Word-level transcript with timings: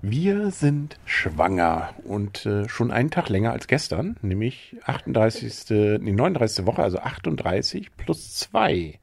Wir 0.00 0.52
sind 0.52 0.96
schwanger 1.04 1.90
und 2.04 2.46
äh, 2.46 2.68
schon 2.68 2.92
einen 2.92 3.10
Tag 3.10 3.28
länger 3.28 3.50
als 3.50 3.66
gestern, 3.66 4.16
nämlich 4.22 4.76
38. 4.84 5.98
Nee, 6.00 6.12
39. 6.12 6.66
Woche, 6.66 6.82
also 6.82 6.98
38 6.98 7.96
plus 7.96 8.34
2. 8.36 8.98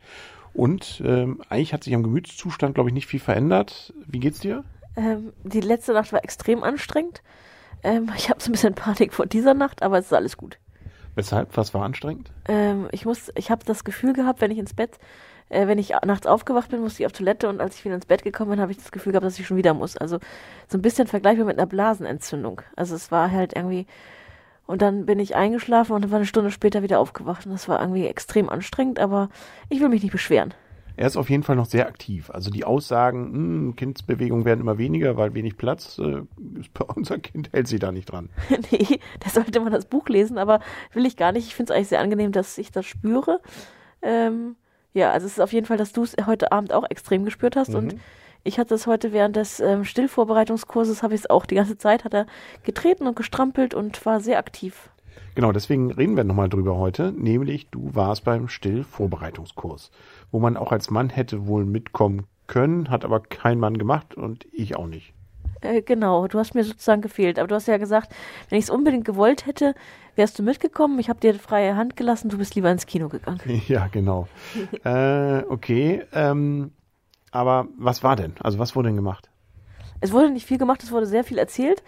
Und 0.54 1.02
ähm, 1.06 1.42
eigentlich 1.50 1.74
hat 1.74 1.84
sich 1.84 1.94
am 1.94 2.04
Gemütszustand, 2.04 2.76
glaube 2.76 2.90
ich, 2.90 2.94
nicht 2.94 3.08
viel 3.08 3.20
verändert. 3.20 3.94
Wie 4.08 4.20
geht's 4.20 4.40
dir? 4.40 4.64
Ähm, 4.96 5.34
die 5.44 5.60
letzte 5.60 5.92
Nacht 5.92 6.14
war 6.14 6.24
extrem 6.24 6.64
anstrengend. 6.64 7.22
Ähm, 7.84 8.10
ich 8.18 8.30
habe 8.30 8.42
so 8.42 8.50
ein 8.50 8.54
bisschen 8.54 8.74
Panik 8.74 9.14
vor 9.14 9.26
dieser 9.26 9.54
Nacht, 9.54 9.84
aber 9.84 10.00
es 10.00 10.06
ist 10.06 10.14
alles 10.14 10.38
gut. 10.38 10.60
Weshalb? 11.16 11.56
Was 11.58 11.74
war 11.74 11.84
anstrengend? 11.84 12.32
Ähm, 12.48 12.88
ich 12.92 13.06
muss, 13.06 13.32
ich 13.36 13.52
habe 13.52 13.66
das 13.66 13.84
Gefühl 13.84 14.14
gehabt, 14.14 14.40
wenn 14.40 14.52
ich 14.52 14.58
ins 14.58 14.74
Bett 14.74 14.98
äh, 15.50 15.68
wenn 15.68 15.78
ich 15.78 15.94
nachts 16.06 16.28
aufgewacht 16.28 16.72
bin, 16.72 16.82
musste 16.82 17.04
ich 17.04 17.06
auf 17.08 17.12
Toilette 17.14 17.50
und 17.50 17.62
als 17.62 17.76
ich 17.76 17.86
wieder 17.86 17.96
ins 17.96 18.06
Bett 18.06 18.24
gekommen 18.24 18.52
bin, 18.52 18.60
habe 18.60 18.72
ich 18.72 18.78
das 18.78 18.92
Gefühl 18.92 19.12
gehabt, 19.12 19.26
dass 19.26 19.40
ich 19.40 19.48
schon 19.48 19.58
wieder 19.58 19.74
muss. 19.74 19.98
Also 19.98 20.20
so 20.68 20.78
ein 20.78 20.82
bisschen 20.82 21.08
vergleichbar 21.08 21.46
mit 21.46 21.58
einer 21.58 21.68
Blasenentzündung. 21.68 22.62
Also 22.76 22.96
es 22.96 23.12
war 23.12 23.32
halt 23.32 23.56
irgendwie 23.56 23.86
und 24.68 24.82
dann 24.82 25.06
bin 25.06 25.20
ich 25.20 25.36
eingeschlafen 25.36 25.94
und 25.94 26.04
dann 26.04 26.12
war 26.12 26.18
eine 26.18 26.26
Stunde 26.26 26.52
später 26.52 26.82
wieder 26.82 27.00
aufgewacht 27.00 27.46
und 27.46 27.52
das 27.52 27.68
war 27.68 27.82
irgendwie 27.82 28.08
extrem 28.08 28.50
anstrengend, 28.50 29.00
aber 29.00 29.30
ich 29.70 29.80
will 29.80 29.90
mich 29.90 30.02
nicht 30.02 30.12
beschweren. 30.12 30.54
Er 30.98 31.08
ist 31.08 31.18
auf 31.18 31.30
jeden 31.30 31.44
Fall 31.44 31.58
noch 31.58 31.66
sehr 31.66 31.88
aktiv. 31.88 32.30
Also 32.30 32.50
die 32.50 32.64
Aussagen, 32.64 33.32
mh, 33.32 33.34
hm, 33.34 33.76
Kindsbewegungen 33.76 34.46
werden 34.46 34.62
immer 34.62 34.78
weniger, 34.78 35.18
weil 35.18 35.34
wenig 35.34 35.58
Platz, 35.58 36.00
äh, 36.00 36.22
bei 36.74 36.86
unser 36.96 37.20
Kind 37.20 37.52
hält 37.52 37.68
sie 37.68 37.80
da 37.80 37.92
nicht 37.92 38.06
dran. 38.06 38.30
nee, 38.72 39.00
da 39.20 39.30
sollte 39.30 39.60
man 39.60 39.74
das 39.74 39.86
Buch 39.86 40.08
lesen, 40.08 40.38
aber 40.38 40.62
will 40.94 41.06
ich 41.06 41.18
gar 41.18 41.32
nicht. 41.32 41.48
Ich 41.48 41.56
finde 41.56 41.74
es 41.74 41.76
eigentlich 41.76 41.90
sehr 41.90 42.00
angenehm, 42.00 42.32
dass 42.32 42.58
ich 42.58 42.72
das 42.72 42.86
spüre. 42.86 43.42
Ähm, 44.02 44.56
ja, 44.96 45.12
also 45.12 45.28
es 45.28 45.34
ist 45.34 45.40
auf 45.40 45.54
jeden 45.54 45.68
Fall, 45.68 45.78
dass 45.78 45.92
du 45.92 46.04
es 46.04 46.16
heute 46.26 46.52
Abend 46.52 46.74
auch 46.74 46.90
extrem 46.90 47.26
gespürt 47.26 47.56
hast 47.56 47.70
mhm. 47.70 47.76
und 47.76 47.96
ich 48.44 48.58
hatte 48.60 48.74
es 48.76 48.88
heute 48.88 49.12
während 49.12 49.36
des 49.36 49.60
ähm, 49.60 49.84
Stillvorbereitungskurses, 49.84 51.04
habe 51.04 51.16
ich 51.16 51.22
es 51.22 51.30
auch 51.30 51.46
die 51.46 51.56
ganze 51.56 51.78
Zeit, 51.78 52.06
hat 52.06 52.14
er 52.14 52.28
getreten 52.64 53.06
und 53.06 53.16
gestrampelt 53.16 53.74
und 53.74 54.06
war 54.06 54.22
sehr 54.22 54.38
aktiv. 54.38 54.90
Genau, 55.34 55.52
deswegen 55.52 55.92
reden 55.92 56.16
wir 56.16 56.24
nochmal 56.24 56.48
drüber 56.48 56.78
heute, 56.78 57.12
nämlich 57.12 57.68
du 57.70 57.94
warst 57.94 58.24
beim 58.24 58.48
Stillvorbereitungskurs, 58.48 59.92
wo 60.32 60.40
man 60.40 60.56
auch 60.56 60.72
als 60.72 60.90
Mann 60.90 61.10
hätte 61.10 61.46
wohl 61.48 61.66
mitkommen 61.66 62.28
können, 62.48 62.90
hat 62.90 63.04
aber 63.04 63.20
kein 63.20 63.60
Mann 63.60 63.78
gemacht 63.78 64.16
und 64.16 64.48
ich 64.54 64.78
auch 64.78 64.88
nicht. 64.88 65.14
Äh, 65.66 65.82
genau, 65.82 66.28
du 66.28 66.40
hast 66.40 66.56
mir 66.56 66.64
sozusagen 66.64 67.02
gefehlt. 67.02 67.40
Aber 67.40 67.48
du 67.48 67.56
hast 67.56 67.68
ja 67.68 67.78
gesagt, 67.78 68.14
wenn 68.50 68.60
ich 68.60 68.66
es 68.66 68.70
unbedingt 68.70 69.06
gewollt 69.06 69.46
hätte, 69.46 69.76
wärst 70.16 70.40
du 70.40 70.44
mitgekommen. 70.44 71.00
Ich 71.00 71.10
habe 71.10 71.20
dir 71.20 71.34
freie 71.36 71.76
Hand 71.76 71.96
gelassen, 71.96 72.30
du 72.30 72.38
bist 72.38 72.56
lieber 72.56 72.72
ins 72.72 72.86
Kino 72.86 73.10
gegangen. 73.10 73.40
Ja, 73.68 73.88
genau. 73.88 74.28
äh, 74.84 75.44
okay, 75.50 76.04
ähm, 76.14 76.72
aber 77.32 77.68
was 77.78 78.04
war 78.04 78.16
denn? 78.16 78.34
Also 78.40 78.60
was 78.60 78.76
wurde 78.76 78.90
denn 78.90 78.96
gemacht? 78.96 79.30
Es 80.02 80.12
wurde 80.12 80.30
nicht 80.30 80.46
viel 80.46 80.58
gemacht, 80.58 80.84
es 80.84 80.92
wurde 80.92 81.06
sehr 81.06 81.24
viel 81.24 81.38
erzählt. 81.38 81.84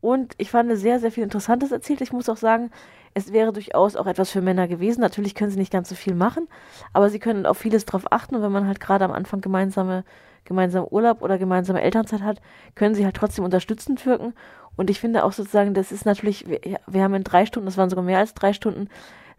Und 0.00 0.34
ich 0.38 0.50
fand 0.50 0.70
sehr, 0.76 1.00
sehr 1.00 1.10
viel 1.10 1.24
Interessantes 1.24 1.72
erzählt. 1.72 2.00
Ich 2.00 2.12
muss 2.12 2.28
auch 2.28 2.36
sagen, 2.36 2.70
es 3.14 3.32
wäre 3.32 3.52
durchaus 3.52 3.96
auch 3.96 4.06
etwas 4.06 4.30
für 4.30 4.42
Männer 4.42 4.68
gewesen. 4.68 5.00
Natürlich 5.00 5.34
können 5.34 5.50
sie 5.50 5.58
nicht 5.58 5.72
ganz 5.72 5.88
so 5.88 5.94
viel 5.94 6.14
machen, 6.14 6.48
aber 6.92 7.08
sie 7.08 7.18
können 7.18 7.46
auf 7.46 7.56
vieles 7.56 7.86
drauf 7.86 8.04
achten. 8.12 8.36
Und 8.36 8.42
wenn 8.42 8.52
man 8.52 8.66
halt 8.66 8.78
gerade 8.78 9.04
am 9.04 9.10
Anfang 9.10 9.40
gemeinsame 9.40 10.04
gemeinsam 10.46 10.86
Urlaub 10.90 11.22
oder 11.22 11.38
gemeinsame 11.38 11.82
Elternzeit 11.82 12.22
hat, 12.22 12.40
können 12.74 12.94
sie 12.94 13.04
halt 13.04 13.16
trotzdem 13.16 13.44
unterstützend 13.44 14.04
wirken. 14.06 14.34
Und 14.76 14.90
ich 14.90 15.00
finde 15.00 15.24
auch 15.24 15.32
sozusagen, 15.32 15.74
das 15.74 15.92
ist 15.92 16.06
natürlich, 16.06 16.48
wir, 16.48 16.60
wir 16.86 17.02
haben 17.02 17.14
in 17.14 17.24
drei 17.24 17.46
Stunden, 17.46 17.66
das 17.66 17.76
waren 17.76 17.90
sogar 17.90 18.04
mehr 18.04 18.18
als 18.18 18.34
drei 18.34 18.52
Stunden, 18.52 18.88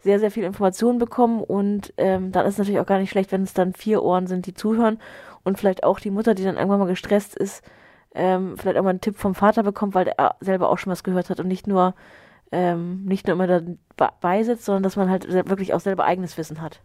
sehr, 0.00 0.20
sehr 0.20 0.30
viel 0.30 0.44
Informationen 0.44 0.98
bekommen 0.98 1.42
und 1.42 1.92
ähm, 1.96 2.30
dann 2.30 2.46
ist 2.46 2.54
es 2.54 2.58
natürlich 2.58 2.80
auch 2.80 2.86
gar 2.86 2.98
nicht 2.98 3.10
schlecht, 3.10 3.32
wenn 3.32 3.42
es 3.42 3.52
dann 3.52 3.72
vier 3.72 4.02
Ohren 4.02 4.28
sind, 4.28 4.46
die 4.46 4.54
zuhören 4.54 4.98
und 5.42 5.58
vielleicht 5.58 5.82
auch 5.82 5.98
die 5.98 6.10
Mutter, 6.10 6.34
die 6.34 6.44
dann 6.44 6.56
irgendwann 6.56 6.78
mal 6.78 6.86
gestresst 6.86 7.36
ist, 7.36 7.64
ähm, 8.14 8.56
vielleicht 8.56 8.78
auch 8.78 8.84
mal 8.84 8.90
einen 8.90 9.00
Tipp 9.00 9.16
vom 9.16 9.34
Vater 9.34 9.64
bekommt, 9.64 9.94
weil 9.94 10.08
er 10.08 10.36
selber 10.40 10.70
auch 10.70 10.78
schon 10.78 10.92
was 10.92 11.02
gehört 11.02 11.30
hat 11.30 11.40
und 11.40 11.48
nicht 11.48 11.66
nur 11.66 11.94
ähm, 12.52 13.04
nicht 13.04 13.26
nur 13.26 13.34
immer 13.34 13.62
dabei 13.96 14.42
sitzt, 14.42 14.64
sondern 14.64 14.82
dass 14.82 14.96
man 14.96 15.10
halt 15.10 15.30
wirklich 15.30 15.74
auch 15.74 15.80
selber 15.80 16.04
eigenes 16.04 16.38
Wissen 16.38 16.62
hat. 16.62 16.80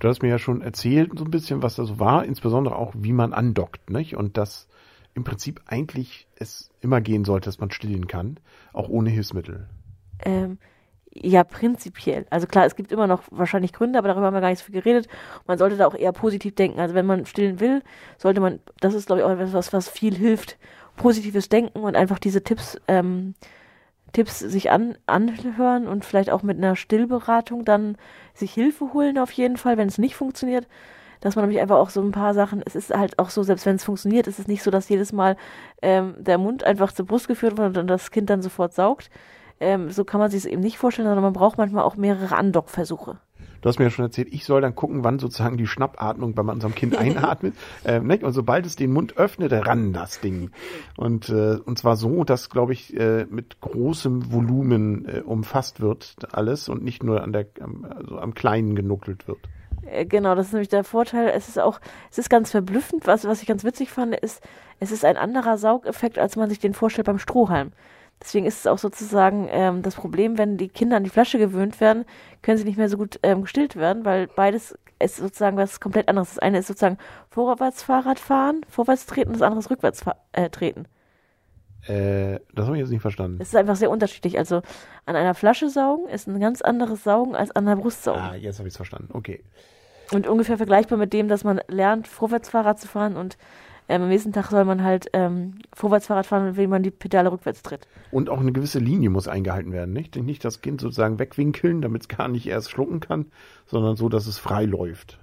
Du 0.00 0.08
hast 0.08 0.22
mir 0.22 0.28
ja 0.28 0.38
schon 0.38 0.62
erzählt, 0.62 1.12
so 1.16 1.24
ein 1.24 1.30
bisschen, 1.30 1.62
was 1.62 1.76
da 1.76 1.84
so 1.84 2.00
war, 2.00 2.24
insbesondere 2.24 2.76
auch, 2.76 2.92
wie 2.96 3.12
man 3.12 3.32
andockt, 3.32 3.90
nicht? 3.90 4.16
Und 4.16 4.36
dass 4.36 4.66
im 5.14 5.24
Prinzip 5.24 5.60
eigentlich 5.66 6.26
es 6.36 6.70
immer 6.80 7.00
gehen 7.00 7.24
sollte, 7.24 7.46
dass 7.46 7.60
man 7.60 7.70
stillen 7.70 8.06
kann, 8.06 8.38
auch 8.72 8.88
ohne 8.88 9.10
Hilfsmittel. 9.10 9.68
Ähm, 10.24 10.58
ja, 11.12 11.44
prinzipiell. 11.44 12.26
Also 12.30 12.46
klar, 12.46 12.64
es 12.64 12.76
gibt 12.76 12.92
immer 12.92 13.06
noch 13.06 13.24
wahrscheinlich 13.30 13.72
Gründe, 13.72 13.98
aber 13.98 14.08
darüber 14.08 14.26
haben 14.26 14.34
wir 14.34 14.40
gar 14.40 14.48
nicht 14.48 14.60
so 14.60 14.66
viel 14.66 14.80
geredet. 14.80 15.08
Man 15.46 15.58
sollte 15.58 15.76
da 15.76 15.86
auch 15.86 15.94
eher 15.94 16.12
positiv 16.12 16.54
denken. 16.54 16.80
Also 16.80 16.94
wenn 16.94 17.06
man 17.06 17.26
stillen 17.26 17.60
will, 17.60 17.82
sollte 18.16 18.40
man, 18.40 18.60
das 18.80 18.94
ist 18.94 19.06
glaube 19.06 19.20
ich 19.20 19.26
auch 19.26 19.30
etwas, 19.30 19.72
was 19.72 19.88
viel 19.88 20.14
hilft, 20.14 20.56
positives 20.96 21.48
Denken 21.48 21.80
und 21.80 21.96
einfach 21.96 22.18
diese 22.18 22.42
Tipps 22.42 22.80
ähm, 22.88 23.34
Tipps 24.12 24.38
sich 24.38 24.70
an, 24.70 24.96
anhören 25.06 25.86
und 25.86 26.04
vielleicht 26.04 26.30
auch 26.30 26.42
mit 26.42 26.58
einer 26.58 26.76
Stillberatung 26.76 27.64
dann 27.64 27.96
sich 28.34 28.52
Hilfe 28.52 28.92
holen 28.92 29.18
auf 29.18 29.32
jeden 29.32 29.56
Fall, 29.56 29.76
wenn 29.76 29.88
es 29.88 29.98
nicht 29.98 30.16
funktioniert. 30.16 30.66
Dass 31.20 31.36
man 31.36 31.44
nämlich 31.44 31.60
einfach 31.60 31.76
auch 31.76 31.90
so 31.90 32.00
ein 32.00 32.12
paar 32.12 32.32
Sachen, 32.32 32.62
es 32.64 32.74
ist 32.74 32.94
halt 32.94 33.18
auch 33.18 33.28
so, 33.28 33.42
selbst 33.42 33.66
wenn 33.66 33.76
es 33.76 33.84
funktioniert, 33.84 34.26
ist 34.26 34.38
es 34.38 34.48
nicht 34.48 34.62
so, 34.62 34.70
dass 34.70 34.88
jedes 34.88 35.12
Mal 35.12 35.36
ähm, 35.82 36.14
der 36.18 36.38
Mund 36.38 36.64
einfach 36.64 36.92
zur 36.92 37.04
Brust 37.06 37.28
geführt 37.28 37.58
wird 37.58 37.76
und 37.76 37.86
das 37.88 38.10
Kind 38.10 38.30
dann 38.30 38.40
sofort 38.40 38.72
saugt. 38.72 39.10
Ähm, 39.60 39.90
so 39.90 40.04
kann 40.04 40.20
man 40.20 40.30
sich 40.30 40.44
es 40.44 40.46
eben 40.46 40.62
nicht 40.62 40.78
vorstellen, 40.78 41.06
sondern 41.06 41.22
man 41.22 41.34
braucht 41.34 41.58
manchmal 41.58 41.84
auch 41.84 41.96
mehrere 41.96 42.36
Andockversuche. 42.36 43.18
Du 43.60 43.68
hast 43.68 43.78
mir 43.78 43.86
ja 43.86 43.90
schon 43.90 44.04
erzählt, 44.04 44.28
ich 44.32 44.44
soll 44.44 44.60
dann 44.60 44.74
gucken, 44.74 45.04
wann 45.04 45.18
sozusagen 45.18 45.56
die 45.56 45.66
Schnappatmung 45.66 46.34
bei 46.34 46.42
unserem 46.42 46.74
Kind 46.74 46.96
einatmet. 46.98 47.54
ähm, 47.84 48.06
ne? 48.06 48.18
Und 48.22 48.32
sobald 48.32 48.66
es 48.66 48.76
den 48.76 48.92
Mund 48.92 49.16
öffnet, 49.16 49.52
ran 49.52 49.92
das 49.92 50.20
Ding. 50.20 50.50
Und, 50.96 51.28
äh, 51.28 51.58
und 51.64 51.78
zwar 51.78 51.96
so, 51.96 52.24
dass, 52.24 52.50
glaube 52.50 52.72
ich, 52.72 52.96
äh, 52.98 53.26
mit 53.28 53.60
großem 53.60 54.32
Volumen 54.32 55.06
äh, 55.06 55.20
umfasst 55.20 55.80
wird 55.80 56.16
alles 56.32 56.68
und 56.68 56.82
nicht 56.82 57.02
nur 57.02 57.22
an 57.22 57.32
der, 57.32 57.46
also 57.94 58.18
am 58.18 58.34
Kleinen 58.34 58.74
genuckelt 58.74 59.28
wird. 59.28 59.40
Äh, 59.86 60.06
genau, 60.06 60.34
das 60.34 60.48
ist 60.48 60.52
nämlich 60.52 60.68
der 60.68 60.84
Vorteil. 60.84 61.28
Es 61.28 61.48
ist 61.48 61.58
auch, 61.58 61.80
es 62.10 62.18
ist 62.18 62.30
ganz 62.30 62.50
verblüffend, 62.50 63.06
was, 63.06 63.24
was 63.26 63.42
ich 63.42 63.48
ganz 63.48 63.64
witzig 63.64 63.90
fand, 63.90 64.14
ist, 64.14 64.42
es 64.78 64.92
ist 64.92 65.04
ein 65.04 65.16
anderer 65.16 65.58
Saugeffekt, 65.58 66.18
als 66.18 66.36
man 66.36 66.48
sich 66.48 66.58
den 66.58 66.74
vorstellt 66.74 67.06
beim 67.06 67.18
Strohhalm. 67.18 67.72
Deswegen 68.22 68.46
ist 68.46 68.60
es 68.60 68.66
auch 68.66 68.78
sozusagen 68.78 69.48
ähm, 69.50 69.82
das 69.82 69.94
Problem, 69.94 70.36
wenn 70.36 70.58
die 70.58 70.68
Kinder 70.68 70.96
an 70.96 71.04
die 71.04 71.10
Flasche 71.10 71.38
gewöhnt 71.38 71.80
werden, 71.80 72.04
können 72.42 72.58
sie 72.58 72.64
nicht 72.64 72.76
mehr 72.76 72.88
so 72.88 72.98
gut 72.98 73.18
ähm, 73.22 73.42
gestillt 73.42 73.76
werden, 73.76 74.04
weil 74.04 74.26
beides 74.26 74.76
ist 74.98 75.16
sozusagen 75.16 75.56
was 75.56 75.80
komplett 75.80 76.08
anderes. 76.08 76.30
Das 76.30 76.38
eine 76.38 76.58
ist 76.58 76.66
sozusagen 76.66 76.98
vorwärts 77.30 77.82
Fahrrad 77.82 78.18
fahren, 78.18 78.60
vorwärts 78.68 79.06
treten, 79.06 79.32
das 79.32 79.42
andere 79.42 79.60
ist 79.60 79.70
rückwärts 79.70 80.04
äh, 80.32 80.50
treten. 80.50 80.86
Äh, 81.86 82.40
das 82.54 82.66
habe 82.66 82.76
ich 82.76 82.80
jetzt 82.82 82.90
nicht 82.90 83.00
verstanden. 83.00 83.38
Es 83.40 83.48
ist 83.48 83.56
einfach 83.56 83.76
sehr 83.76 83.90
unterschiedlich. 83.90 84.38
Also 84.38 84.62
an 85.06 85.16
einer 85.16 85.34
Flasche 85.34 85.70
saugen 85.70 86.08
ist 86.08 86.28
ein 86.28 86.38
ganz 86.40 86.60
anderes 86.60 87.04
Saugen 87.04 87.34
als 87.34 87.50
an 87.52 87.66
einer 87.66 87.80
Brust 87.80 88.04
saugen. 88.04 88.20
Ah, 88.20 88.34
jetzt 88.34 88.58
habe 88.58 88.68
ich 88.68 88.74
es 88.74 88.76
verstanden. 88.76 89.08
Okay. 89.12 89.42
Und 90.12 90.26
ungefähr 90.26 90.58
vergleichbar 90.58 90.98
mit 90.98 91.12
dem, 91.12 91.28
dass 91.28 91.44
man 91.44 91.60
lernt, 91.68 92.06
vorwärts 92.06 92.50
Fahrrad 92.50 92.78
zu 92.78 92.88
fahren 92.88 93.16
und 93.16 93.38
ähm, 93.90 94.02
am 94.02 94.08
nächsten 94.08 94.32
Tag 94.32 94.50
soll 94.50 94.64
man 94.64 94.82
halt 94.82 95.08
ähm, 95.12 95.58
Vorwärtsfahrrad 95.74 96.24
fahren, 96.24 96.48
indem 96.48 96.70
man 96.70 96.82
die 96.82 96.90
Pedale 96.90 97.32
rückwärts 97.32 97.62
tritt. 97.62 97.88
Und 98.10 98.30
auch 98.30 98.40
eine 98.40 98.52
gewisse 98.52 98.78
Linie 98.78 99.10
muss 99.10 99.28
eingehalten 99.28 99.72
werden, 99.72 99.92
nicht? 99.92 100.16
Nicht 100.16 100.44
das 100.44 100.62
Kind 100.62 100.80
sozusagen 100.80 101.18
wegwinkeln, 101.18 101.82
damit 101.82 102.02
es 102.02 102.08
gar 102.08 102.28
nicht 102.28 102.46
erst 102.46 102.70
schlucken 102.70 103.00
kann, 103.00 103.26
sondern 103.66 103.96
so, 103.96 104.08
dass 104.08 104.26
es 104.26 104.38
frei 104.38 104.64
läuft. 104.64 105.18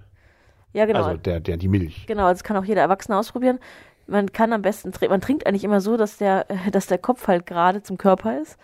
Ja, 0.73 0.85
genau. 0.85 1.03
Also 1.03 1.17
der, 1.17 1.39
der, 1.39 1.57
die 1.57 1.69
Milch. 1.69 2.05
Genau, 2.07 2.27
das 2.27 2.43
kann 2.43 2.57
auch 2.57 2.65
jeder 2.65 2.81
Erwachsene 2.81 3.17
ausprobieren. 3.17 3.59
Man 4.05 4.31
kann 4.31 4.53
am 4.53 4.61
besten, 4.61 4.91
man 5.09 5.21
trinkt 5.21 5.47
eigentlich 5.47 5.63
immer 5.63 5.81
so, 5.81 5.97
dass 5.97 6.17
der, 6.17 6.45
dass 6.71 6.87
der 6.87 6.97
Kopf 6.97 7.27
halt 7.27 7.45
gerade 7.45 7.81
zum 7.83 7.97
Körper 7.97 8.39
ist. 8.39 8.57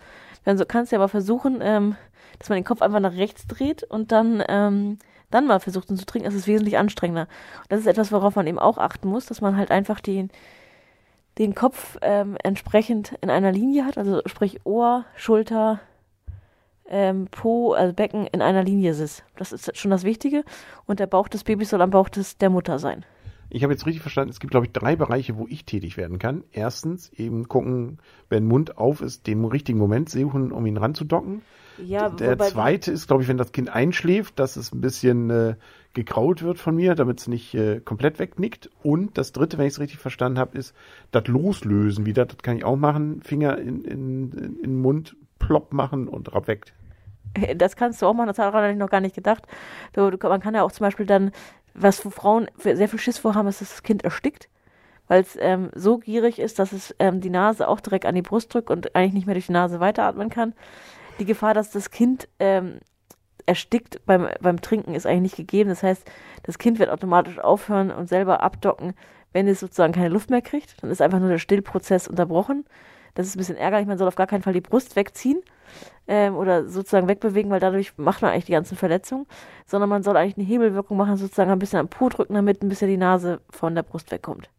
Dann 0.44 0.58
so 0.58 0.64
kannst 0.66 0.92
du 0.92 0.96
aber 0.96 1.08
versuchen, 1.08 1.60
ähm, 1.62 1.96
dass 2.38 2.50
man 2.50 2.56
den 2.56 2.64
Kopf 2.64 2.82
einfach 2.82 3.00
nach 3.00 3.16
rechts 3.16 3.46
dreht 3.46 3.82
und 3.82 4.12
dann 4.12 4.42
ähm, 4.48 4.98
dann 5.34 5.46
mal 5.46 5.60
versucht, 5.60 5.90
ihn 5.90 5.96
zu 5.96 6.06
trinken, 6.06 6.28
ist 6.28 6.34
es 6.34 6.46
wesentlich 6.46 6.78
anstrengender. 6.78 7.28
Und 7.62 7.72
das 7.72 7.80
ist 7.80 7.86
etwas, 7.86 8.12
worauf 8.12 8.36
man 8.36 8.46
eben 8.46 8.58
auch 8.58 8.78
achten 8.78 9.08
muss, 9.08 9.26
dass 9.26 9.40
man 9.40 9.56
halt 9.56 9.70
einfach 9.70 10.00
den, 10.00 10.30
den 11.38 11.54
Kopf 11.54 11.98
ähm, 12.02 12.36
entsprechend 12.42 13.14
in 13.20 13.30
einer 13.30 13.52
Linie 13.52 13.84
hat, 13.84 13.98
also 13.98 14.22
sprich 14.26 14.64
Ohr, 14.64 15.04
Schulter, 15.16 15.80
ähm, 16.88 17.26
Po, 17.30 17.72
also 17.72 17.92
Becken 17.92 18.26
in 18.26 18.42
einer 18.42 18.62
Linie 18.62 18.94
sitzt. 18.94 19.24
Das 19.36 19.52
ist 19.52 19.76
schon 19.76 19.90
das 19.90 20.04
Wichtige. 20.04 20.44
Und 20.86 21.00
der 21.00 21.06
Bauch 21.06 21.28
des 21.28 21.44
Babys 21.44 21.70
soll 21.70 21.82
am 21.82 21.90
Bauch 21.90 22.08
des, 22.08 22.38
der 22.38 22.50
Mutter 22.50 22.78
sein. 22.78 23.04
Ich 23.54 23.62
habe 23.62 23.72
jetzt 23.72 23.86
richtig 23.86 24.02
verstanden, 24.02 24.30
es 24.30 24.40
gibt, 24.40 24.50
glaube 24.50 24.66
ich, 24.66 24.72
drei 24.72 24.96
Bereiche, 24.96 25.36
wo 25.36 25.46
ich 25.48 25.64
tätig 25.64 25.96
werden 25.96 26.18
kann. 26.18 26.42
Erstens 26.50 27.12
eben 27.12 27.46
gucken, 27.46 27.98
wenn 28.28 28.46
Mund 28.48 28.78
auf 28.78 29.00
ist, 29.00 29.28
den 29.28 29.44
richtigen 29.44 29.78
Moment 29.78 30.08
suchen, 30.08 30.50
um 30.50 30.66
ihn 30.66 30.76
ranzudocken. 30.76 31.42
Ja, 31.78 32.08
der 32.08 32.36
zweite 32.38 32.90
ist, 32.90 33.06
glaube 33.06 33.22
ich, 33.22 33.28
wenn 33.28 33.36
das 33.36 33.52
Kind 33.52 33.68
einschläft, 33.68 34.40
dass 34.40 34.56
es 34.56 34.72
ein 34.72 34.80
bisschen 34.80 35.30
äh, 35.30 35.54
gekrault 35.92 36.42
wird 36.42 36.58
von 36.58 36.74
mir, 36.74 36.96
damit 36.96 37.20
es 37.20 37.28
nicht 37.28 37.54
äh, 37.54 37.78
komplett 37.78 38.18
wegnickt. 38.18 38.70
Und 38.82 39.16
das 39.18 39.30
dritte, 39.30 39.56
wenn 39.56 39.66
ich 39.66 39.74
es 39.74 39.80
richtig 39.80 40.00
verstanden 40.00 40.40
habe, 40.40 40.58
ist 40.58 40.74
das 41.12 41.28
Loslösen 41.28 42.06
wieder. 42.06 42.26
Das 42.26 42.38
kann 42.38 42.56
ich 42.56 42.64
auch 42.64 42.76
machen. 42.76 43.22
Finger 43.22 43.56
in, 43.58 43.84
in, 43.84 44.32
in 44.32 44.62
den 44.62 44.82
Mund 44.82 45.14
plopp 45.38 45.72
machen 45.72 46.08
und 46.08 46.34
rapp 46.34 46.48
weg. 46.48 46.72
Das 47.56 47.76
kannst 47.76 48.00
du 48.02 48.06
auch 48.06 48.14
machen, 48.14 48.28
das 48.28 48.38
hat 48.38 48.70
ich 48.70 48.76
noch 48.76 48.90
gar 48.90 49.00
nicht 49.00 49.14
gedacht. 49.14 49.46
Du, 49.92 50.10
du, 50.10 50.28
man 50.28 50.40
kann 50.40 50.54
ja 50.54 50.62
auch 50.62 50.72
zum 50.72 50.84
Beispiel 50.84 51.06
dann, 51.06 51.32
was 51.74 52.00
Frauen 52.00 52.48
sehr 52.56 52.88
viel 52.88 52.98
Schiss 52.98 53.18
vorhaben, 53.18 53.48
ist, 53.48 53.60
dass 53.60 53.70
das 53.70 53.82
Kind 53.82 54.04
erstickt. 54.04 54.48
weil 55.06 55.20
es 55.20 55.36
ähm, 55.40 55.70
so 55.74 55.98
gierig 55.98 56.38
ist, 56.38 56.58
dass 56.58 56.72
es 56.72 56.94
ähm, 56.98 57.20
die 57.20 57.30
Nase 57.30 57.68
auch 57.68 57.80
direkt 57.80 58.06
an 58.06 58.14
die 58.14 58.22
Brust 58.22 58.52
drückt 58.54 58.70
und 58.70 58.94
eigentlich 58.96 59.12
nicht 59.12 59.26
mehr 59.26 59.34
durch 59.34 59.46
die 59.46 59.52
Nase 59.52 59.80
weiteratmen 59.80 60.30
kann. 60.30 60.54
Die 61.18 61.24
Gefahr, 61.24 61.54
dass 61.54 61.70
das 61.70 61.90
Kind 61.90 62.28
ähm, 62.38 62.78
erstickt 63.46 64.04
beim, 64.06 64.28
beim 64.40 64.60
Trinken, 64.60 64.94
ist 64.94 65.06
eigentlich 65.06 65.22
nicht 65.22 65.36
gegeben. 65.36 65.68
Das 65.70 65.82
heißt, 65.82 66.10
das 66.44 66.58
Kind 66.58 66.78
wird 66.78 66.90
automatisch 66.90 67.38
aufhören 67.38 67.90
und 67.90 68.08
selber 68.08 68.42
abdocken, 68.42 68.94
wenn 69.32 69.46
es 69.48 69.60
sozusagen 69.60 69.92
keine 69.92 70.08
Luft 70.08 70.30
mehr 70.30 70.42
kriegt. 70.42 70.82
Dann 70.82 70.90
ist 70.90 71.02
einfach 71.02 71.18
nur 71.18 71.28
der 71.28 71.38
Stillprozess 71.38 72.08
unterbrochen. 72.08 72.64
Das 73.14 73.26
ist 73.26 73.36
ein 73.36 73.38
bisschen 73.38 73.56
ärgerlich. 73.56 73.86
Man 73.86 73.98
soll 73.98 74.08
auf 74.08 74.16
gar 74.16 74.26
keinen 74.26 74.42
Fall 74.42 74.52
die 74.52 74.60
Brust 74.60 74.96
wegziehen 74.96 75.40
ähm, 76.06 76.36
oder 76.36 76.68
sozusagen 76.68 77.08
wegbewegen, 77.08 77.50
weil 77.50 77.60
dadurch 77.60 77.96
macht 77.96 78.22
man 78.22 78.32
eigentlich 78.32 78.46
die 78.46 78.52
ganzen 78.52 78.76
Verletzungen. 78.76 79.26
Sondern 79.66 79.88
man 79.88 80.02
soll 80.02 80.16
eigentlich 80.16 80.36
eine 80.36 80.46
Hebelwirkung 80.46 80.96
machen, 80.96 81.16
sozusagen 81.16 81.50
ein 81.50 81.58
bisschen 81.58 81.78
am 81.78 81.88
Po 81.88 82.08
drücken, 82.08 82.34
damit 82.34 82.62
ein 82.62 82.68
bisschen 82.68 82.88
die 82.88 82.96
Nase 82.96 83.40
von 83.50 83.74
der 83.74 83.82
Brust 83.82 84.10
wegkommt. 84.10 84.50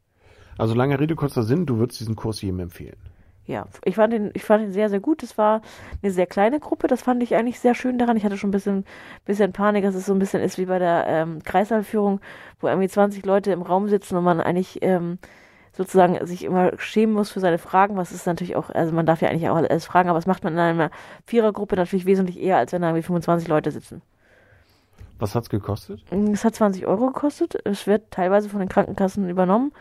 Also 0.57 0.73
lange 0.73 0.99
Rede, 0.99 1.15
kurzer 1.15 1.43
Sinn, 1.43 1.65
du 1.65 1.77
würdest 1.77 1.99
diesen 1.99 2.15
Kurs 2.15 2.41
jedem 2.41 2.61
empfehlen 2.61 2.97
ja, 3.47 3.67
ich 3.83 3.95
fand 3.95 4.13
ihn, 4.13 4.31
ich 4.33 4.43
fand 4.43 4.63
ihn 4.63 4.71
sehr, 4.71 4.89
sehr 4.89 4.99
gut. 4.99 5.21
Es 5.21 5.37
war 5.37 5.61
eine 6.01 6.11
sehr 6.11 6.25
kleine 6.25 6.59
Gruppe. 6.59 6.87
Das 6.87 7.03
fand 7.03 7.21
ich 7.21 7.35
eigentlich 7.35 7.59
sehr 7.59 7.75
schön 7.75 7.99
daran. 7.99 8.17
Ich 8.17 8.25
hatte 8.25 8.37
schon 8.37 8.49
ein 8.49 8.51
bisschen, 8.51 8.85
bisschen 9.25 9.53
Panik, 9.53 9.83
dass 9.83 9.93
es 9.95 10.07
so 10.07 10.13
ein 10.13 10.19
bisschen 10.19 10.41
ist 10.41 10.57
wie 10.57 10.65
bei 10.65 10.79
der 10.79 11.05
ähm, 11.07 11.43
Kreisallführung, 11.43 12.21
wo 12.59 12.67
irgendwie 12.67 12.89
20 12.89 13.25
Leute 13.25 13.51
im 13.51 13.61
Raum 13.61 13.87
sitzen 13.87 14.17
und 14.17 14.23
man 14.23 14.41
eigentlich 14.41 14.79
ähm, 14.81 15.19
sozusagen 15.75 16.25
sich 16.25 16.44
immer 16.44 16.72
schämen 16.77 17.13
muss 17.13 17.31
für 17.31 17.39
seine 17.39 17.57
Fragen. 17.57 17.98
Was 17.98 18.12
ist 18.12 18.25
natürlich 18.25 18.56
auch, 18.56 18.69
also 18.69 18.94
man 18.94 19.06
darf 19.06 19.22
ja 19.22 19.30
eigentlich 19.30 19.50
auch 19.50 19.56
alles 19.56 19.86
fragen, 19.86 20.10
aber 20.10 20.18
was 20.18 20.25
macht 20.25 20.44
man 20.44 20.54
in 20.54 20.60
einer 20.60 20.92
Vierergruppe 21.25 21.75
natürlich 21.75 22.06
wesentlich 22.06 22.39
eher, 22.39 22.57
als 22.57 22.72
wenn 22.72 22.81
da 22.81 22.89
irgendwie 22.89 23.04
25 23.04 23.48
Leute 23.48 23.72
sitzen. 23.72 24.01
Was 25.19 25.36
hat's 25.36 25.50
gekostet? 25.50 26.04
Es 26.33 26.44
hat 26.44 26.56
20 26.56 26.88
Euro 26.88 27.07
gekostet. 27.07 27.57
Es 27.66 27.88
wird 27.88 28.12
teilweise 28.12 28.50
von 28.50 28.60
den 28.60 28.69
Krankenkassen 28.69 29.30
übernommen. 29.30 29.72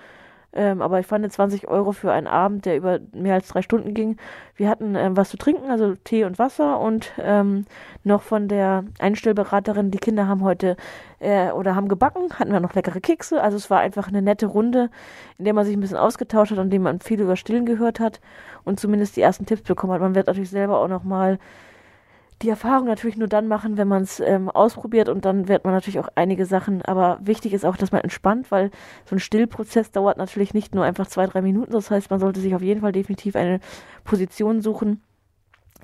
Ähm, 0.54 0.82
aber 0.82 1.00
ich 1.00 1.06
fand 1.06 1.30
20 1.30 1.66
Euro 1.68 1.92
für 1.92 2.12
einen 2.12 2.28
Abend, 2.28 2.64
der 2.64 2.76
über 2.76 3.00
mehr 3.12 3.34
als 3.34 3.48
drei 3.48 3.62
Stunden 3.62 3.92
ging. 3.92 4.16
Wir 4.54 4.68
hatten 4.68 4.94
ähm, 4.94 5.16
was 5.16 5.30
zu 5.30 5.36
trinken, 5.36 5.70
also 5.70 5.94
Tee 6.04 6.24
und 6.24 6.38
Wasser 6.38 6.78
und 6.78 7.12
ähm, 7.18 7.66
noch 8.04 8.22
von 8.22 8.46
der 8.46 8.84
Einstellberaterin, 9.00 9.90
die 9.90 9.98
Kinder 9.98 10.28
haben 10.28 10.42
heute 10.42 10.76
äh, 11.18 11.50
oder 11.50 11.74
haben 11.74 11.88
gebacken, 11.88 12.38
hatten 12.38 12.52
wir 12.52 12.60
noch 12.60 12.74
leckere 12.74 13.00
Kekse. 13.00 13.42
Also 13.42 13.56
es 13.56 13.68
war 13.68 13.80
einfach 13.80 14.08
eine 14.08 14.22
nette 14.22 14.46
Runde, 14.46 14.90
in 15.38 15.44
der 15.44 15.54
man 15.54 15.64
sich 15.64 15.76
ein 15.76 15.80
bisschen 15.80 15.96
ausgetauscht 15.96 16.52
hat 16.52 16.58
und 16.58 16.66
in 16.66 16.70
dem 16.70 16.82
man 16.82 17.00
viel 17.00 17.20
über 17.20 17.36
Stillen 17.36 17.66
gehört 17.66 17.98
hat 17.98 18.20
und 18.64 18.78
zumindest 18.78 19.16
die 19.16 19.22
ersten 19.22 19.46
Tipps 19.46 19.62
bekommen 19.62 19.92
hat. 19.92 20.00
Man 20.00 20.14
wird 20.14 20.28
natürlich 20.28 20.50
selber 20.50 20.78
auch 20.78 20.88
noch 20.88 21.02
mal 21.02 21.38
die 22.42 22.48
Erfahrung 22.48 22.86
natürlich 22.86 23.16
nur 23.16 23.28
dann 23.28 23.48
machen, 23.48 23.76
wenn 23.76 23.88
man 23.88 24.02
es 24.02 24.20
ähm, 24.20 24.50
ausprobiert 24.50 25.08
und 25.08 25.25
dann 25.25 25.48
wird 25.48 25.64
man 25.64 25.72
natürlich 25.72 26.00
auch 26.00 26.08
einige 26.14 26.46
Sachen, 26.46 26.82
aber 26.82 27.19
wichtig 27.22 27.52
ist 27.52 27.64
auch, 27.64 27.76
dass 27.76 27.92
man 27.92 28.00
entspannt, 28.02 28.50
weil 28.50 28.70
so 29.04 29.16
ein 29.16 29.20
Stillprozess 29.20 29.92
dauert 29.92 30.19
natürlich 30.19 30.52
nicht 30.52 30.75
nur 30.75 30.84
einfach 30.84 31.06
zwei, 31.06 31.26
drei 31.26 31.42
Minuten, 31.42 31.72
das 31.72 31.90
heißt, 31.90 32.10
man 32.10 32.20
sollte 32.20 32.40
sich 32.40 32.54
auf 32.54 32.62
jeden 32.62 32.81
Fall 32.81 32.92
definitiv 32.92 33.36
eine 33.36 33.60
Position 34.04 34.60
suchen, 34.60 35.00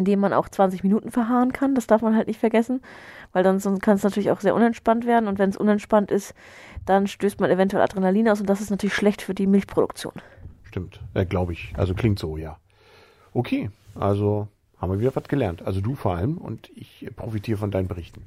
in 0.01 0.05
dem 0.05 0.21
man 0.21 0.33
auch 0.33 0.49
20 0.49 0.83
Minuten 0.83 1.11
verharren 1.11 1.53
kann, 1.53 1.75
das 1.75 1.87
darf 1.87 2.03
man 2.03 2.17
halt 2.17 2.27
nicht 2.27 2.41
vergessen, 2.41 2.81
weil 3.33 3.45
dann 3.45 3.59
sonst 3.59 3.83
kann 3.83 3.97
es 3.97 4.03
natürlich 4.03 4.31
auch 4.31 4.41
sehr 4.41 4.55
unentspannt 4.55 5.07
werden. 5.07 5.29
Und 5.29 5.39
wenn 5.39 5.51
es 5.51 5.59
unentspannt 5.59 6.11
ist, 6.11 6.35
dann 6.87 7.07
stößt 7.07 7.39
man 7.39 7.51
eventuell 7.51 7.83
Adrenalin 7.83 8.29
aus. 8.29 8.41
Und 8.41 8.49
das 8.49 8.63
ist 8.63 8.71
natürlich 8.71 8.95
schlecht 8.95 9.21
für 9.21 9.35
die 9.35 9.47
Milchproduktion. 9.47 10.15
Stimmt, 10.65 11.01
äh, 11.15 11.27
glaube 11.27 11.53
ich, 11.53 11.75
also 11.77 11.95
klingt 11.95 12.19
so, 12.19 12.37
ja. 12.37 12.57
Okay, 13.35 13.71
also 13.95 14.49
haben 14.81 14.93
wir 14.93 15.01
wieder 15.01 15.15
was 15.15 15.29
gelernt. 15.29 15.63
Also 15.63 15.81
du 15.81 15.95
vor 15.95 16.15
allem 16.15 16.39
und 16.39 16.71
ich 16.75 17.09
profitiere 17.17 17.59
von 17.59 17.71
deinen 17.71 17.89
Berichten. 17.89 18.23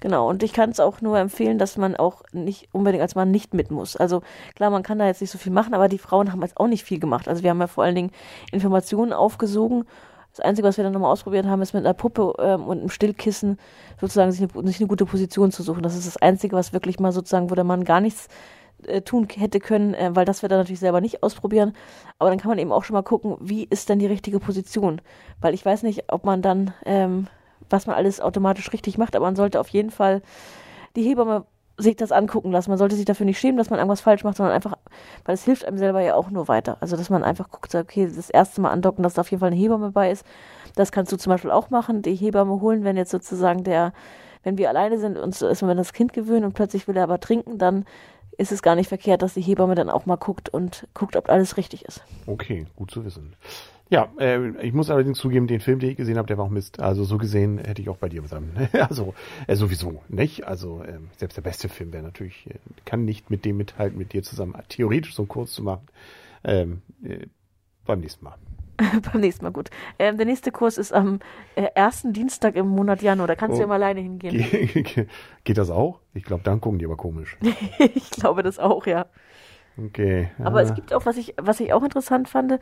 Genau, 0.00 0.28
und 0.28 0.42
ich 0.42 0.52
kann 0.52 0.70
es 0.70 0.80
auch 0.80 1.00
nur 1.00 1.18
empfehlen, 1.18 1.58
dass 1.58 1.78
man 1.78 1.96
auch 1.96 2.22
nicht 2.32 2.68
unbedingt 2.72 3.00
als 3.00 3.14
Mann 3.14 3.30
nicht 3.30 3.54
mit 3.54 3.70
muss. 3.70 3.96
Also 3.96 4.22
klar, 4.54 4.70
man 4.70 4.82
kann 4.82 4.98
da 4.98 5.06
jetzt 5.06 5.20
nicht 5.20 5.30
so 5.30 5.38
viel 5.38 5.52
machen, 5.52 5.72
aber 5.72 5.88
die 5.88 5.98
Frauen 5.98 6.30
haben 6.30 6.42
jetzt 6.42 6.58
auch 6.58 6.66
nicht 6.66 6.84
viel 6.84 6.98
gemacht. 6.98 7.26
Also 7.26 7.42
wir 7.42 7.50
haben 7.50 7.60
ja 7.60 7.68
vor 7.68 7.84
allen 7.84 7.94
Dingen 7.94 8.10
Informationen 8.52 9.12
aufgesogen. 9.12 9.84
Das 10.36 10.44
Einzige, 10.44 10.66
was 10.66 10.76
wir 10.76 10.84
dann 10.84 10.92
nochmal 10.92 11.12
ausprobiert 11.12 11.46
haben, 11.46 11.62
ist 11.62 11.74
mit 11.74 11.84
einer 11.84 11.94
Puppe 11.94 12.34
ähm, 12.38 12.64
und 12.64 12.80
einem 12.80 12.90
Stillkissen 12.90 13.58
sozusagen 14.00 14.32
sich 14.32 14.42
eine, 14.42 14.66
sich 14.66 14.80
eine 14.80 14.88
gute 14.88 15.06
Position 15.06 15.52
zu 15.52 15.62
suchen. 15.62 15.82
Das 15.82 15.96
ist 15.96 16.06
das 16.06 16.16
Einzige, 16.16 16.56
was 16.56 16.72
wirklich 16.72 16.98
mal 16.98 17.12
sozusagen, 17.12 17.50
wo 17.50 17.54
der 17.54 17.64
Mann 17.64 17.84
gar 17.84 18.00
nichts 18.00 18.28
äh, 18.88 19.02
tun 19.02 19.28
hätte 19.34 19.60
können, 19.60 19.94
äh, 19.94 20.10
weil 20.14 20.24
das 20.24 20.42
wir 20.42 20.48
dann 20.48 20.58
natürlich 20.58 20.80
selber 20.80 21.00
nicht 21.00 21.22
ausprobieren. 21.22 21.74
Aber 22.18 22.30
dann 22.30 22.38
kann 22.38 22.50
man 22.50 22.58
eben 22.58 22.72
auch 22.72 22.84
schon 22.84 22.94
mal 22.94 23.02
gucken, 23.02 23.36
wie 23.40 23.64
ist 23.64 23.88
denn 23.88 23.98
die 23.98 24.06
richtige 24.06 24.40
Position? 24.40 25.00
Weil 25.40 25.54
ich 25.54 25.64
weiß 25.64 25.82
nicht, 25.82 26.12
ob 26.12 26.24
man 26.24 26.42
dann, 26.42 26.72
ähm, 26.84 27.26
was 27.70 27.86
man 27.86 27.96
alles 27.96 28.20
automatisch 28.20 28.72
richtig 28.72 28.98
macht, 28.98 29.16
aber 29.16 29.26
man 29.26 29.36
sollte 29.36 29.60
auf 29.60 29.68
jeden 29.68 29.90
Fall 29.90 30.22
die 30.96 31.02
Hebamme 31.02 31.44
sich 31.76 31.96
das 31.96 32.12
angucken 32.12 32.52
lassen. 32.52 32.70
Man 32.70 32.78
sollte 32.78 32.94
sich 32.94 33.04
dafür 33.04 33.26
nicht 33.26 33.38
schämen, 33.38 33.56
dass 33.56 33.70
man 33.70 33.78
irgendwas 33.78 34.00
falsch 34.00 34.22
macht, 34.24 34.36
sondern 34.36 34.54
einfach, 34.54 34.74
weil 35.24 35.34
es 35.34 35.44
hilft 35.44 35.64
einem 35.64 35.78
selber 35.78 36.00
ja 36.00 36.14
auch 36.14 36.30
nur 36.30 36.46
weiter. 36.48 36.76
Also, 36.80 36.96
dass 36.96 37.10
man 37.10 37.24
einfach 37.24 37.50
guckt, 37.50 37.74
okay, 37.74 38.08
das 38.14 38.30
erste 38.30 38.60
Mal 38.60 38.70
andocken, 38.70 39.02
dass 39.02 39.14
da 39.14 39.22
auf 39.22 39.30
jeden 39.30 39.40
Fall 39.40 39.48
eine 39.48 39.56
Hebamme 39.56 39.90
bei 39.90 40.10
ist. 40.10 40.24
Das 40.76 40.92
kannst 40.92 41.10
du 41.12 41.16
zum 41.16 41.30
Beispiel 41.30 41.50
auch 41.50 41.70
machen, 41.70 42.02
die 42.02 42.14
Hebamme 42.14 42.60
holen, 42.60 42.84
wenn 42.84 42.96
jetzt 42.96 43.10
sozusagen 43.10 43.64
der, 43.64 43.92
wenn 44.42 44.58
wir 44.58 44.68
alleine 44.68 44.98
sind 44.98 45.16
und 45.16 45.34
so 45.34 45.48
ist 45.48 45.62
man 45.62 45.76
das 45.76 45.92
Kind 45.92 46.12
gewöhnt 46.12 46.44
und 46.44 46.52
plötzlich 46.52 46.86
will 46.86 46.96
er 46.96 47.04
aber 47.04 47.20
trinken, 47.20 47.58
dann 47.58 47.84
ist 48.38 48.52
es 48.52 48.62
gar 48.62 48.74
nicht 48.74 48.88
verkehrt, 48.88 49.22
dass 49.22 49.34
die 49.34 49.40
Hebamme 49.40 49.74
dann 49.74 49.90
auch 49.90 50.06
mal 50.06 50.16
guckt 50.16 50.48
und 50.48 50.86
guckt, 50.94 51.16
ob 51.16 51.28
alles 51.28 51.56
richtig 51.56 51.84
ist. 51.84 52.02
Okay, 52.26 52.66
gut 52.76 52.90
zu 52.90 53.04
wissen. 53.04 53.34
Ja, 53.90 54.08
äh, 54.18 54.50
ich 54.66 54.72
muss 54.72 54.90
allerdings 54.90 55.18
zugeben, 55.18 55.46
den 55.46 55.60
Film, 55.60 55.78
den 55.78 55.90
ich 55.90 55.96
gesehen 55.96 56.16
habe, 56.16 56.26
der 56.26 56.38
war 56.38 56.46
auch 56.46 56.50
Mist. 56.50 56.80
Also 56.80 57.04
so 57.04 57.18
gesehen 57.18 57.58
hätte 57.58 57.82
ich 57.82 57.88
auch 57.88 57.98
bei 57.98 58.08
dir 58.08 58.22
zusammen. 58.22 58.68
also 58.72 59.14
äh, 59.46 59.56
sowieso 59.56 60.02
nicht. 60.08 60.46
Also 60.46 60.82
äh, 60.82 60.98
selbst 61.16 61.36
der 61.36 61.42
beste 61.42 61.68
Film 61.68 61.92
wäre 61.92 62.02
natürlich, 62.02 62.46
äh, 62.48 62.54
kann 62.84 63.04
nicht 63.04 63.30
mit 63.30 63.44
dem 63.44 63.56
mithalten, 63.56 63.98
mit 63.98 64.12
dir 64.12 64.22
zusammen 64.22 64.54
theoretisch 64.68 65.14
so 65.14 65.22
einen 65.22 65.28
Kurs 65.28 65.52
zu 65.52 65.62
machen. 65.62 65.86
Ähm, 66.44 66.82
äh, 67.02 67.26
beim 67.84 68.00
nächsten 68.00 68.24
Mal. 68.24 68.36
Beim 69.12 69.20
nächsten 69.20 69.44
Mal 69.44 69.52
gut. 69.52 69.70
Ähm, 69.98 70.16
der 70.16 70.26
nächste 70.26 70.50
Kurs 70.50 70.78
ist 70.78 70.92
am 70.92 71.20
äh, 71.54 71.66
ersten 71.74 72.12
Dienstag 72.12 72.56
im 72.56 72.68
Monat 72.68 73.02
Januar. 73.02 73.26
Da 73.26 73.36
kannst 73.36 73.54
oh. 73.54 73.56
du 73.56 73.60
ja 73.62 73.66
mal 73.66 73.74
alleine 73.74 74.00
hingehen. 74.00 74.34
Ge 74.50 75.06
geht 75.44 75.58
das 75.58 75.70
auch? 75.70 76.00
Ich 76.12 76.24
glaube, 76.24 76.42
dann 76.42 76.60
gucken 76.60 76.78
die 76.78 76.84
aber 76.84 76.96
komisch. 76.96 77.36
ich 77.78 78.10
glaube 78.10 78.42
das 78.42 78.58
auch, 78.58 78.86
ja. 78.86 79.06
Okay. 79.76 80.30
Aber 80.42 80.62
es 80.62 80.74
gibt 80.74 80.92
auch, 80.92 81.04
was 81.04 81.16
ich, 81.16 81.34
was 81.36 81.58
ich 81.58 81.72
auch 81.72 81.82
interessant 81.82 82.28
fand, 82.28 82.60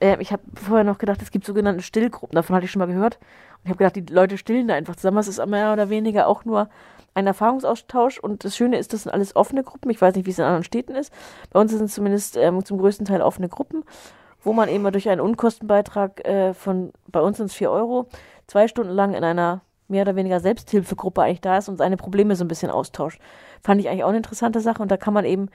äh, 0.00 0.16
ich 0.20 0.32
habe 0.32 0.42
vorher 0.54 0.84
noch 0.84 0.98
gedacht, 0.98 1.20
es 1.22 1.30
gibt 1.30 1.44
sogenannte 1.44 1.82
Stillgruppen. 1.82 2.36
Davon 2.36 2.54
hatte 2.56 2.66
ich 2.66 2.70
schon 2.70 2.80
mal 2.80 2.86
gehört. 2.86 3.16
Und 3.16 3.64
ich 3.64 3.70
habe 3.70 3.78
gedacht, 3.78 3.96
die 3.96 4.12
Leute 4.12 4.38
stillen 4.38 4.68
da 4.68 4.74
einfach 4.74 4.96
zusammen. 4.96 5.18
Es 5.18 5.28
ist 5.28 5.44
mehr 5.46 5.72
oder 5.72 5.90
weniger 5.90 6.26
auch 6.26 6.44
nur 6.44 6.68
ein 7.14 7.26
Erfahrungsaustausch. 7.26 8.18
Und 8.18 8.44
das 8.44 8.56
Schöne 8.56 8.78
ist, 8.78 8.92
das 8.92 9.04
sind 9.04 9.12
alles 9.12 9.36
offene 9.36 9.62
Gruppen. 9.62 9.90
Ich 9.90 10.00
weiß 10.00 10.14
nicht, 10.14 10.26
wie 10.26 10.30
es 10.30 10.38
in 10.38 10.44
anderen 10.44 10.64
Städten 10.64 10.94
ist. 10.94 11.12
Bei 11.50 11.60
uns 11.60 11.72
sind 11.72 11.84
es 11.84 11.94
zumindest 11.94 12.36
ähm, 12.36 12.64
zum 12.64 12.78
größten 12.78 13.06
Teil 13.06 13.22
offene 13.22 13.48
Gruppen 13.48 13.84
wo 14.42 14.52
man 14.52 14.68
eben 14.68 14.90
durch 14.90 15.08
einen 15.08 15.20
Unkostenbeitrag 15.20 16.26
äh, 16.26 16.54
von, 16.54 16.92
bei 17.08 17.20
uns 17.20 17.36
sind 17.36 17.46
es 17.46 17.54
4 17.54 17.70
Euro, 17.70 18.08
zwei 18.46 18.68
Stunden 18.68 18.92
lang 18.92 19.14
in 19.14 19.24
einer 19.24 19.62
mehr 19.88 20.02
oder 20.02 20.16
weniger 20.16 20.40
Selbsthilfegruppe 20.40 21.22
eigentlich 21.22 21.40
da 21.40 21.58
ist 21.58 21.68
und 21.68 21.76
seine 21.76 21.96
Probleme 21.96 22.34
so 22.34 22.44
ein 22.44 22.48
bisschen 22.48 22.70
austauscht. 22.70 23.20
Fand 23.62 23.80
ich 23.80 23.88
eigentlich 23.88 24.04
auch 24.04 24.08
eine 24.08 24.16
interessante 24.16 24.60
Sache 24.60 24.82
und 24.82 24.90
da 24.90 24.96
kann 24.96 25.14
man 25.14 25.24
eben 25.24 25.48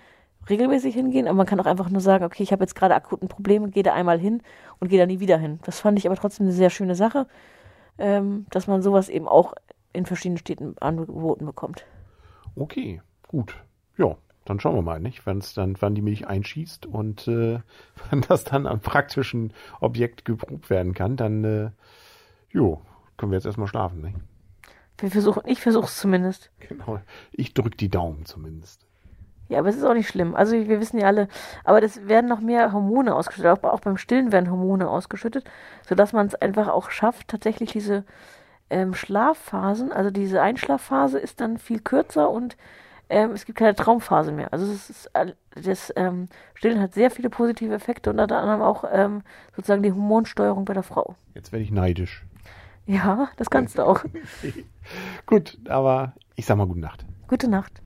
regelmäßig 0.49 0.93
hingehen, 0.93 1.27
aber 1.27 1.35
man 1.35 1.45
kann 1.45 1.59
auch 1.59 1.65
einfach 1.65 1.89
nur 1.89 2.01
sagen, 2.01 2.23
okay, 2.23 2.43
ich 2.43 2.51
habe 2.51 2.63
jetzt 2.63 2.75
gerade 2.75 2.95
akuten 2.95 3.27
Probleme, 3.27 3.69
gehe 3.69 3.83
da 3.83 3.93
einmal 3.93 4.19
hin 4.19 4.41
und 4.79 4.87
gehe 4.87 4.99
da 4.99 5.05
nie 5.05 5.19
wieder 5.19 5.37
hin. 5.37 5.59
Das 5.63 5.79
fand 5.79 5.99
ich 5.99 6.07
aber 6.07 6.15
trotzdem 6.15 6.45
eine 6.45 6.55
sehr 6.55 6.69
schöne 6.69 6.95
Sache, 6.95 7.27
ähm, 7.97 8.45
dass 8.51 8.67
man 8.67 8.81
sowas 8.81 9.09
eben 9.09 9.27
auch 9.27 9.53
in 9.91 10.05
verschiedenen 10.05 10.37
Städten 10.37 10.75
angeboten 10.79 11.45
bekommt. 11.45 11.85
Okay, 12.55 13.01
gut. 13.27 13.55
Ja, 13.97 14.15
dann 14.49 14.59
schauen 14.59 14.75
wir 14.75 14.81
mal, 14.81 14.99
nicht? 14.99 15.25
Wenn 15.25 15.39
es 15.39 15.53
dann, 15.53 15.75
wann 15.79 15.95
die 15.95 16.01
Milch 16.01 16.27
einschießt 16.27 16.85
und 16.85 17.27
äh, 17.27 17.59
wann 18.09 18.21
das 18.27 18.43
dann 18.43 18.65
am 18.65 18.79
praktischen 18.79 19.53
Objekt 19.79 20.25
geprobt 20.25 20.69
werden 20.69 20.93
kann, 20.93 21.17
dann 21.17 21.43
äh, 21.43 21.71
jo, 22.49 22.81
können 23.17 23.31
wir 23.31 23.37
jetzt 23.37 23.45
erstmal 23.45 23.67
schlafen, 23.67 24.01
nicht? 24.01 24.17
Wir 24.99 25.11
versuchen, 25.11 25.43
ich 25.45 25.61
versuche 25.61 25.85
es 25.85 25.97
zumindest. 25.97 26.49
Genau. 26.59 26.99
Ich 27.31 27.53
drücke 27.53 27.77
die 27.77 27.89
Daumen 27.89 28.25
zumindest. 28.25 28.87
Ja, 29.49 29.59
aber 29.59 29.69
es 29.69 29.75
ist 29.75 29.83
auch 29.83 29.93
nicht 29.93 30.09
schlimm. 30.09 30.35
Also 30.35 30.53
wir 30.53 30.79
wissen 30.79 30.97
ja 30.99 31.07
alle, 31.07 31.27
aber 31.63 31.79
das 31.79 32.07
werden 32.07 32.27
noch 32.27 32.41
mehr 32.41 32.73
Hormone 32.73 33.15
ausgeschüttet. 33.15 33.51
Auch, 33.51 33.63
auch 33.63 33.79
beim 33.79 33.97
Stillen 33.97 34.31
werden 34.31 34.49
Hormone 34.49 34.89
ausgeschüttet, 34.89 35.45
sodass 35.87 36.13
man 36.13 36.27
es 36.27 36.35
einfach 36.35 36.67
auch 36.67 36.89
schafft, 36.89 37.27
tatsächlich 37.27 37.71
diese 37.71 38.05
ähm, 38.69 38.93
Schlafphasen, 38.93 39.91
also 39.91 40.11
diese 40.11 40.41
Einschlafphase 40.41 41.19
ist 41.19 41.39
dann 41.39 41.57
viel 41.57 41.79
kürzer 41.79 42.29
und 42.29 42.57
ähm, 43.09 43.31
es 43.31 43.45
gibt 43.45 43.57
keine 43.57 43.75
Traumphase 43.75 44.31
mehr. 44.31 44.51
Also 44.51 44.65
es 44.65 44.89
ist, 44.89 45.11
das 45.55 45.93
ähm, 45.95 46.27
Stillen 46.53 46.79
hat 46.81 46.93
sehr 46.93 47.11
viele 47.11 47.29
positive 47.29 47.73
Effekte 47.73 48.09
und 48.09 48.19
unter 48.19 48.37
anderem 48.37 48.61
auch 48.61 48.83
ähm, 48.91 49.21
sozusagen 49.55 49.83
die 49.83 49.91
Hormonsteuerung 49.91 50.65
bei 50.65 50.73
der 50.73 50.83
Frau. 50.83 51.15
Jetzt 51.33 51.51
werde 51.51 51.63
ich 51.63 51.71
neidisch. 51.71 52.25
Ja, 52.85 53.29
das 53.37 53.49
kannst 53.49 53.77
du 53.77 53.85
auch. 53.85 54.03
Gut, 55.25 55.57
aber 55.67 56.13
ich 56.35 56.45
sag 56.45 56.57
mal 56.57 56.67
gute 56.67 56.79
Nacht. 56.79 57.05
Gute 57.27 57.49
Nacht. 57.49 57.81